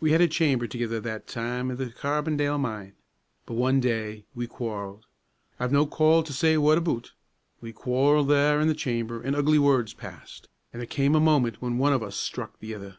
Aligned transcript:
We 0.00 0.12
had 0.12 0.22
a 0.22 0.26
chamber 0.26 0.66
thegither 0.66 1.00
that 1.02 1.26
time 1.26 1.70
i' 1.70 1.74
the 1.74 1.90
Carbondale 1.90 2.56
mine. 2.58 2.94
But 3.44 3.56
one 3.58 3.78
day 3.78 4.24
we 4.34 4.46
quarrelled, 4.46 5.04
I've 5.58 5.70
no 5.70 5.84
call 5.86 6.22
to 6.22 6.32
say 6.32 6.56
what 6.56 6.78
aboot, 6.78 7.12
we 7.60 7.70
quarrelled 7.70 8.28
there 8.28 8.58
in 8.58 8.68
the 8.68 8.74
chamber, 8.74 9.22
an' 9.22 9.34
ugly 9.34 9.58
words 9.58 9.92
passed, 9.92 10.48
an' 10.72 10.78
there 10.78 10.86
cam' 10.86 11.14
a 11.14 11.20
moment 11.20 11.60
when 11.60 11.76
one 11.76 11.92
o' 11.92 11.98
us 12.06 12.16
struck 12.16 12.58
the 12.58 12.72
ither. 12.72 12.96